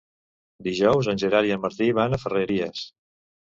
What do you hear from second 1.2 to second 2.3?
Gerard i en Martí van a